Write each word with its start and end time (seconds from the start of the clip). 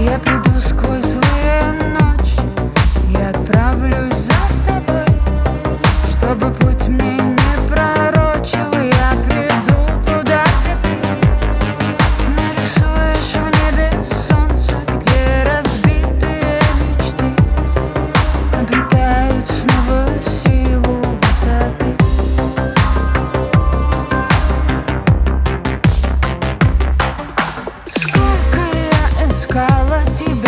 Я 0.00 0.16
приду 0.20 0.60
сквозь 0.60 1.02
злые 1.02 1.72
ночи 1.72 2.38
Я 3.08 3.30
отправлюсь 3.30 4.14
за 4.14 4.32
тобой 4.64 5.04
Чтобы 6.08 6.52
путь 6.52 6.86
мне 6.86 7.16
не 7.16 7.68
пророчил. 7.68 8.72
Я 8.80 9.10
приду 9.26 9.74
туда, 10.06 10.44
где 10.62 10.76
ты 10.84 10.94
Нарисуешь 12.36 13.34
в 13.34 13.46
небе 13.56 13.90
солнце 14.04 14.74
Где 14.86 15.44
разбитые 15.50 16.60
мечты 16.80 17.34
Обретают 18.56 19.48
снова 19.48 20.06
силу 20.22 21.02
высоты. 21.20 21.90
Сколько 27.86 28.60
я 28.60 29.28
искала 29.28 29.87
тебя 30.10 30.47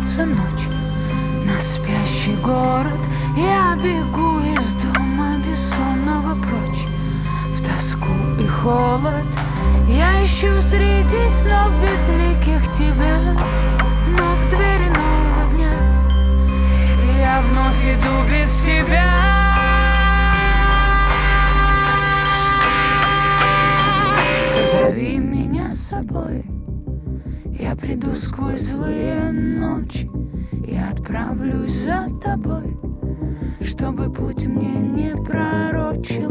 спускается 0.00 0.26
ночь 0.26 0.68
На 1.44 1.58
спящий 1.60 2.36
город. 2.42 3.00
Я 3.36 3.76
бегу 3.76 4.38
из 4.56 4.74
дома 4.74 5.36
бессонного 5.38 6.34
прочь 6.42 6.86
В 7.54 7.64
тоску 7.64 8.12
и 8.40 8.46
холод. 8.46 9.26
Я 9.88 10.22
ищу 10.22 10.60
среди 10.60 11.28
снов 11.28 11.72
безликих 11.82 12.70
тебя 12.72 13.18
Но 14.08 14.34
в 14.36 14.48
двери 14.48 14.88
нового 14.88 15.50
дня 15.54 15.72
Я 17.18 17.42
вновь 17.42 17.84
иду 17.84 18.30
без 18.30 18.50
тебя. 18.60 19.10
Зови 24.72 25.18
меня 25.18 25.70
с 25.70 25.88
собой 25.88 26.44
я 27.70 27.76
приду 27.76 28.16
сквозь 28.16 28.62
злые 28.62 29.30
ночи 29.30 30.10
Я 30.66 30.90
отправлюсь 30.90 31.84
за 31.84 32.08
тобой 32.20 32.76
Чтобы 33.60 34.12
путь 34.12 34.46
мне 34.46 34.80
не 34.80 35.16
пройти 35.16 36.26